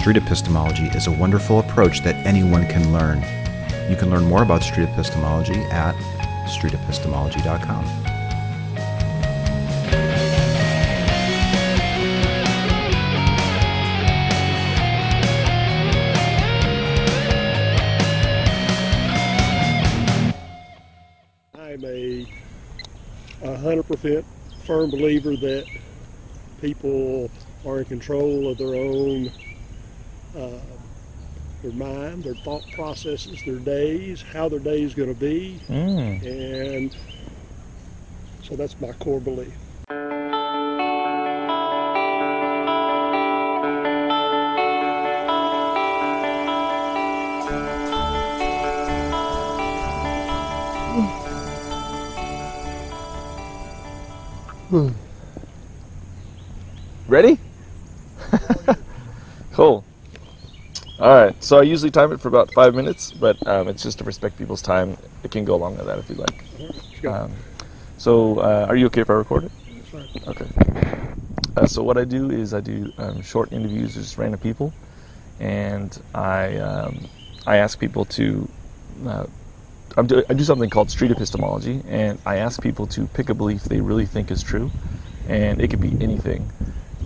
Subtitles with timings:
[0.00, 3.18] street epistemology is a wonderful approach that anyone can learn.
[3.90, 5.94] You can learn more about street epistemology at
[6.46, 7.84] streetepistemology.com.
[21.58, 22.26] I'm a,
[23.42, 24.24] a hundred percent
[24.64, 25.66] firm believer that
[26.62, 27.30] people
[27.66, 29.30] are in control of their own
[30.36, 30.76] uh,
[31.62, 36.22] their mind, their thought processes, their days, how their day is going to be, Mm.
[36.22, 36.96] and
[38.42, 39.58] so that's my core belief.
[57.08, 57.38] Ready?
[59.52, 59.84] cool.
[61.00, 61.42] All right.
[61.42, 64.36] So I usually time it for about five minutes, but um, it's just to respect
[64.36, 64.98] people's time.
[65.24, 66.44] It can go longer than that if you'd like.
[66.58, 66.84] Let's.
[67.06, 67.32] Um,
[67.96, 69.52] so, uh, are you okay if I record it?
[69.90, 70.08] Fine.
[70.26, 70.46] Okay.
[71.56, 74.74] Uh, so what I do is I do um, short interviews with just random people,
[75.38, 77.08] and I um,
[77.46, 78.48] I ask people to.
[79.06, 79.26] Uh,
[79.96, 83.34] I'm do, I do something called street epistemology, and I ask people to pick a
[83.34, 84.72] belief they really think is true,
[85.26, 86.50] and it could be anything.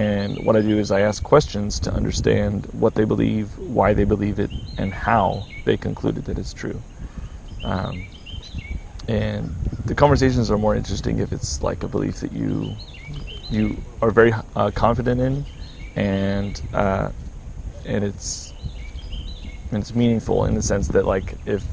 [0.00, 4.04] And what I do is I ask questions to understand what they believe, why they
[4.04, 6.82] believe it, and how they concluded that it's true.
[7.64, 8.06] Um,
[9.08, 12.74] and the conversations are more interesting if it's like a belief that you
[13.50, 15.46] you are very uh, confident in,
[15.96, 17.10] and uh,
[17.84, 18.54] and it's
[19.70, 21.66] and it's meaningful in the sense that like if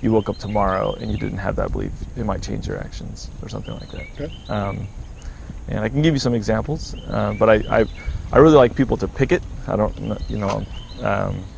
[0.00, 3.30] you woke up tomorrow and you didn't have that belief, it might change your actions
[3.42, 4.06] or something like that.
[4.18, 4.32] Okay.
[4.48, 4.88] Um,
[5.68, 7.86] and I can give you some examples, uh, but I, I
[8.32, 9.44] I really like people to pick it.
[9.66, 10.66] I don't you know
[11.00, 11.48] um,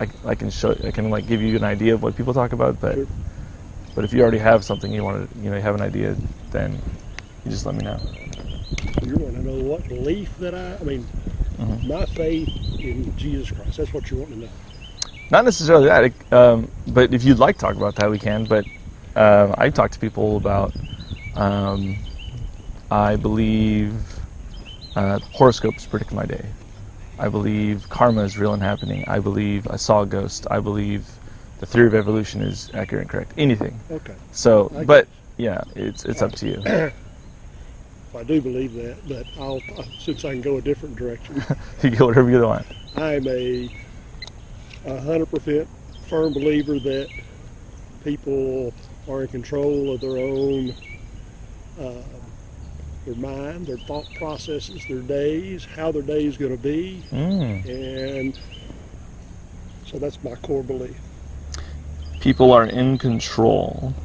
[0.00, 2.52] I, I can show I can like give you an idea of what people talk
[2.52, 3.08] about, but Sure.
[3.94, 6.18] but if you already have something you want to you know you have an idea,
[6.50, 6.82] then
[7.44, 8.02] you just let me know.
[9.00, 11.10] You want to know what belief that I, I mean,
[11.58, 11.82] Mhm.
[11.82, 13.78] my faith in Jesus Christ.
[13.78, 14.52] That's what you want to know.
[15.30, 18.46] Not necessarily that, um, but if you'd like to talk about that, we can.
[18.46, 18.66] But
[19.16, 20.74] um, I talk to people about.
[21.34, 22.09] Um,
[22.90, 23.92] I believe
[24.96, 26.44] uh, horoscopes predict my day.
[27.18, 29.04] I believe karma is real and happening.
[29.06, 30.46] I believe I saw a ghost.
[30.50, 31.06] I believe
[31.58, 33.34] the theory of evolution is accurate and correct.
[33.36, 33.78] Anything.
[33.90, 34.14] Okay.
[34.32, 36.62] So, I but yeah, it's it's up to you.
[38.14, 39.62] I do believe that, but I'll,
[39.98, 41.42] since I can go a different direction,
[41.82, 42.66] you go whatever you want.
[42.96, 43.70] I'm a
[44.84, 45.68] a hundred percent
[46.08, 47.08] firm believer that
[48.04, 48.74] people
[49.08, 50.74] are in control of their own
[51.80, 52.19] uh,
[53.04, 57.64] their mind, their thought processes, their days, how their day is going to be, Mm.
[57.64, 58.34] and
[59.84, 61.02] so that's my core belief.
[62.20, 63.96] People are in control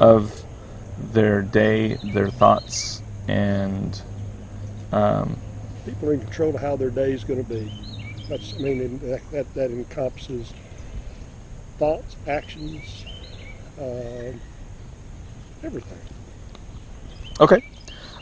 [0.00, 0.46] of
[0.96, 4.02] their day, their thoughts, and
[4.92, 5.42] um,
[5.84, 7.72] People are in control of how their day is going to be.
[8.28, 10.54] That's, I mean, that, that, that encompasses
[11.78, 13.06] thoughts, actions,
[13.78, 14.42] um
[15.62, 16.02] everything.
[17.40, 17.60] Okay.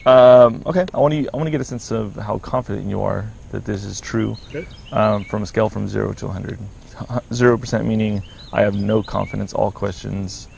[0.06, 0.86] Um, okay.
[0.94, 1.28] I want to.
[1.34, 4.38] I want to get a sense of how confident you are that this is true,
[4.54, 4.64] Okay.
[4.92, 6.58] um, from a scale from zero to 100.
[7.34, 8.22] Zero percent meaning
[8.52, 10.48] I have no confidence, all questions.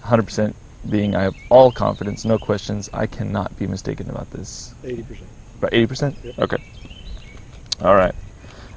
[0.00, 0.56] 100 percent
[0.88, 2.88] being I have all confidence, no questions.
[2.94, 4.74] I cannot be mistaken about this.
[4.84, 5.30] Eighty percent.
[5.58, 6.18] About 80 percent.
[6.24, 6.38] Yep.
[6.38, 6.58] Okay.
[7.80, 8.14] All right.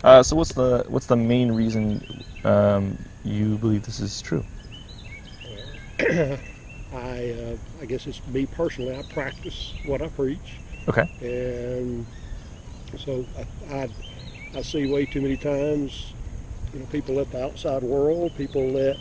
[0.03, 2.03] Uh, so what's the what's the main reason
[2.43, 4.43] um, you believe this is true?
[6.95, 8.95] I, uh, I guess it's me personally.
[8.95, 11.07] I practice what I preach, Okay.
[11.19, 12.07] and
[12.97, 13.89] so I, I,
[14.53, 16.15] I see way too many times,
[16.71, 18.99] you know, people let the outside world, people let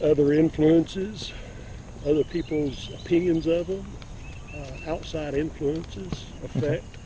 [0.00, 1.32] other influences,
[2.04, 3.98] other people's opinions of them,
[4.54, 6.98] uh, outside influences affect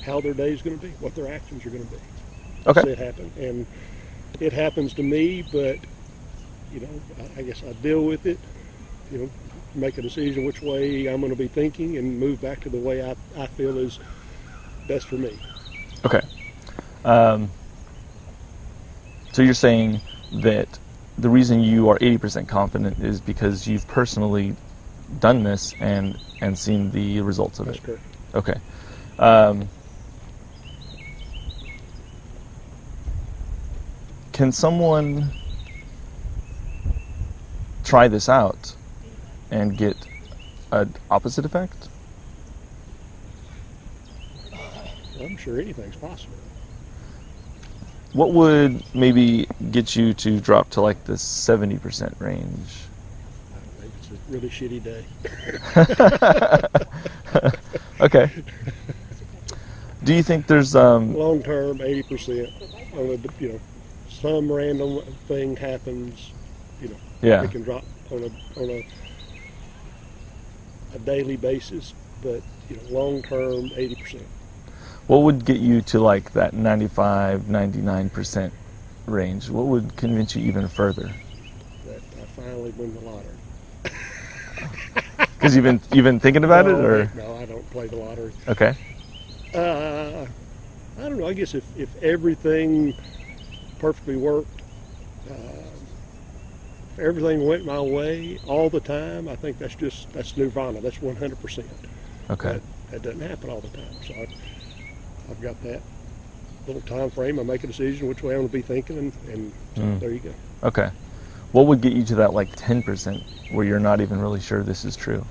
[0.00, 2.02] how their day is going to be, what their actions are going to be.
[2.66, 2.84] Okay.
[2.88, 3.66] it happen, and
[4.40, 5.86] it happens to me, but
[6.72, 7.00] you know,
[7.36, 8.38] I, guess I deal with it.
[9.10, 9.30] You know,
[9.74, 12.78] make a decision which way I'm going to be thinking, and move back to the
[12.78, 13.98] way I, I feel is
[14.88, 15.38] best for me.
[16.04, 16.22] Okay.
[17.04, 17.50] Um,
[19.32, 20.00] so you're saying
[20.32, 20.78] that
[21.18, 24.54] the reason you are 80% confident is because you've personally
[25.18, 27.84] done this and and seen the results of That's it.
[27.84, 28.02] correct.
[28.34, 28.54] Okay.
[29.18, 29.68] Um,
[34.32, 35.30] can someone
[37.92, 38.74] try this out
[39.50, 39.94] and get
[40.70, 41.90] an opposite effect?
[45.20, 46.32] I'm sure anything's possible.
[48.14, 52.64] what would maybe get you to drop to like the 70% range?
[53.78, 55.04] Maybe it's a really shitty day.
[58.00, 58.30] okay.
[60.02, 62.50] Do you think there's um Long term, 80%.
[62.94, 63.60] On a, you know,
[64.08, 66.32] some random thing happens,
[67.22, 67.42] yeah.
[67.42, 68.84] it can drop on a on a
[70.94, 74.28] a daily basis, but you know, long term, 80%.
[75.06, 78.52] What would get you to like that 95, 99%
[79.06, 79.50] range?
[79.50, 81.16] What would convince you even further?
[81.84, 83.38] That I finally win the lottery.
[85.32, 87.96] Because you've been you've been thinking about no, it, or no, I don't play the
[87.96, 88.34] lottery.
[88.48, 88.76] okay,
[89.54, 90.26] Uh,
[90.96, 91.26] I don't know.
[91.26, 92.94] I guess if, if everything
[93.78, 94.62] perfectly worked,
[95.30, 95.61] uh,
[97.02, 100.80] everything went my way all the time, I think that's just that's nirvana.
[100.82, 101.88] That's 100 percent.
[102.30, 103.98] okay, That, that doesn't happen all the time.
[104.02, 104.28] So I,
[105.30, 105.82] I've got that
[106.66, 107.40] little time frame.
[107.40, 110.00] I make a decision which way I'm going to be thinking, and, and so Mm.
[110.00, 110.34] there you go.
[110.62, 110.92] okay.
[111.52, 114.84] What would get you to that like 10% where you're not even really sure this
[114.84, 115.28] is true?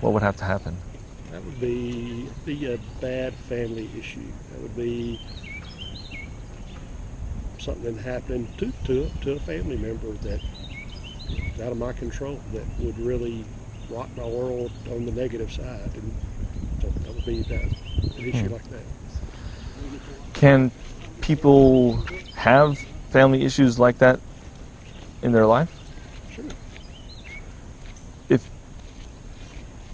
[0.00, 0.84] What would have to happen?
[1.30, 4.32] That would be be a bad family issue.
[4.50, 5.20] That would be
[7.66, 10.42] something happening to to to a family member that
[11.54, 12.42] is out of my control.
[12.52, 13.48] That would really
[13.88, 16.16] rock my world on the negative side, and
[16.80, 17.68] so that would be that
[18.16, 18.50] an issue Hmm.
[18.50, 18.88] like that.
[20.34, 20.72] Can
[21.20, 24.20] people have family issues like that
[25.22, 25.84] in their life?
[26.28, 26.54] Sure.
[28.28, 28.50] If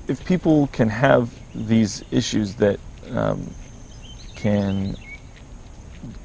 [0.09, 3.57] if people can have these issues that um,
[4.35, 4.97] can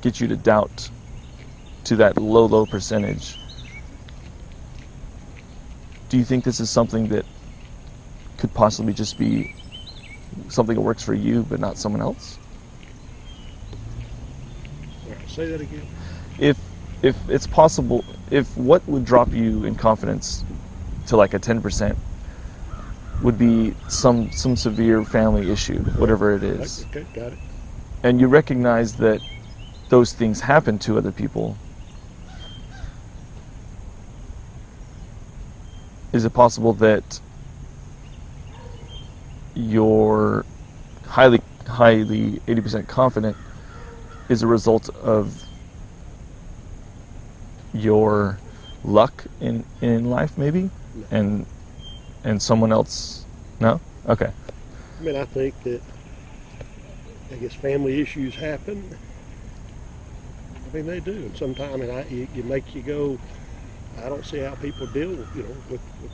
[0.01, 0.91] get you to doubt
[1.87, 3.39] to that low, low percentage,
[6.09, 7.25] do you think this is something that
[8.37, 9.47] could possibly just be
[10.49, 12.39] something that works for you but not someone else?
[15.05, 15.87] Right, say that again.
[16.39, 16.59] if
[17.03, 20.45] if it's possible if what would drop you in confidence
[21.07, 21.97] to like a 10%
[23.21, 27.39] would be some some severe family issue whatever it is Okay, got it.
[28.03, 29.21] and you recognize that
[29.89, 31.59] those things happen to other people
[36.17, 37.23] is it possible that
[39.55, 40.47] you're
[41.05, 43.37] highly highly 80% confident
[44.29, 45.49] is a result of
[47.73, 48.43] your
[48.83, 51.07] luck in in life maybe No.
[51.11, 51.47] and
[52.23, 53.27] and someone else
[53.59, 54.33] no okay
[54.99, 55.83] I mean, I think that
[57.31, 58.99] I guess family issues happen.
[60.65, 63.21] I mean, they do, and sometimes, and I, you, you make you go.
[63.97, 66.13] I don't see how people deal, with, you know, with, with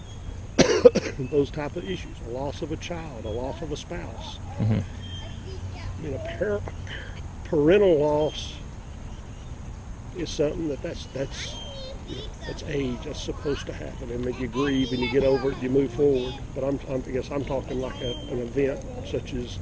[1.31, 4.41] those type of issues: a loss of a child, a loss of a spouse.
[4.59, 4.81] hmm
[5.99, 6.63] I mean, a par-
[7.43, 8.63] parental loss
[10.13, 11.61] is something that that's that's
[12.05, 13.05] you know that's age.
[13.05, 15.59] That's supposed to happen, and then you grieve and you get over it.
[15.59, 16.41] You move forward.
[16.53, 19.59] But I'm, I'm I guess I'm talking like a, an event such as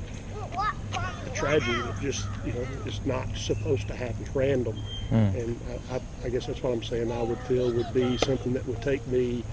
[1.25, 4.23] a tragedy that just you know is not supposed to happen.
[4.25, 4.85] It's random.
[5.11, 5.17] Hmm.
[5.35, 5.59] and
[5.91, 7.11] I, I, I guess that's what I'm saying.
[7.11, 9.43] I would feel would be something that would take me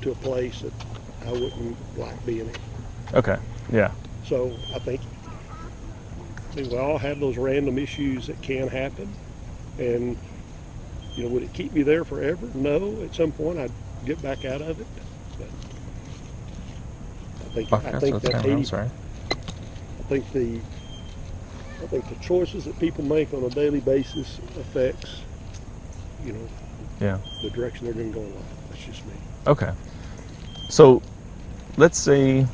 [0.00, 0.72] to a place that
[1.28, 2.54] I wouldn't like being in.
[3.18, 3.36] okay
[3.70, 3.90] yeah
[4.24, 5.02] So I think
[6.52, 9.14] I mean, we all have those random issues that can happen,
[9.78, 10.16] and
[11.16, 12.46] you know, would it keep me there forever?
[12.54, 12.96] No.
[13.02, 13.70] At some point, I'd
[14.06, 14.86] get back out of it.
[15.38, 15.46] But
[17.44, 18.90] I think I think that kind of- I'm 80, sorry
[20.00, 20.58] I think the
[21.82, 25.22] I think the choices that people make on a daily basis affects
[26.24, 26.48] you know
[27.00, 28.44] yeah the direction they're going to go in life.
[28.68, 29.12] That's just me.
[29.46, 29.72] Okay.
[30.68, 31.02] So
[31.76, 32.46] let's say,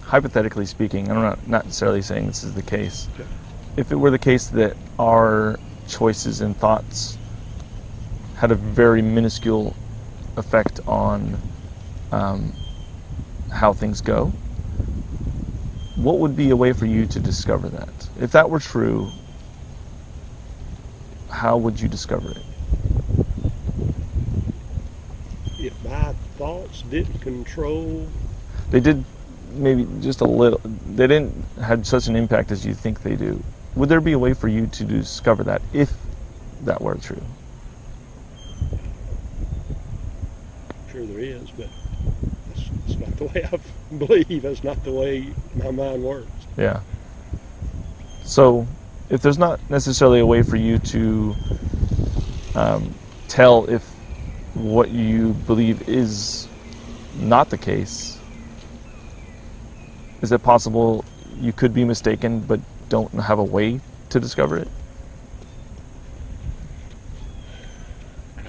[0.00, 3.08] hypothetically speaking, I'm not, not necessarily saying this is the case.
[3.14, 3.28] Okay.
[3.76, 7.18] If it were the case that our choices and thoughts
[8.34, 9.76] had a very minuscule
[10.36, 11.38] effect on
[12.12, 12.52] um,
[13.50, 14.32] how things go,
[16.08, 18.10] what would be a way for you to discover that?
[18.16, 19.12] If that were true,
[21.30, 22.46] how would you discover it?
[25.58, 28.12] If my thoughts didn't control,
[28.70, 29.04] they did
[29.52, 33.44] maybe just a little they didn't have such an impact as you think they do
[33.76, 35.94] would there be a way for you to discover that if
[36.62, 37.22] that were true
[40.80, 41.70] I'm sure there is, but
[42.48, 44.42] that's, that's not the way I believe.
[44.42, 46.28] That's not the way my mind works.
[46.56, 46.80] Yeah.
[48.24, 48.66] So,
[49.10, 51.36] if there's not necessarily a way for you to
[52.54, 52.94] um,
[53.28, 53.82] tell if
[54.54, 56.48] what you believe is
[57.14, 58.18] not the case,
[60.22, 61.04] is it possible
[61.40, 64.68] you could be mistaken but don't have a way to discover it?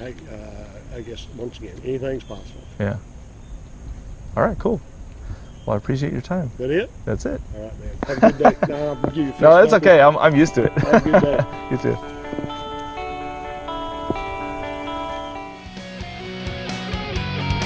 [0.02, 2.62] I, uh, I guess once again, anything's possible.
[2.80, 2.98] Yeah.
[4.40, 4.80] All right, cool.
[5.66, 6.50] Well, I appreciate your time.
[6.54, 6.94] Is that it?
[7.04, 7.42] That's it.
[7.54, 7.98] All right, man.
[8.08, 8.68] Have a good day.
[8.70, 10.00] no, I'm give you a No, that's okay.
[10.00, 10.72] I'm, I'm used to it.
[10.72, 11.46] Have a good day.
[11.72, 11.98] you too.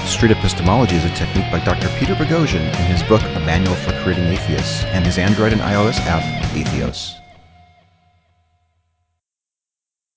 [0.08, 1.86] Street epistemology is a technique by Dr.
[2.00, 6.00] Peter Boghossian in his book A Manual for Creating Atheists and his Android and iOS
[6.06, 7.20] app, Atheos.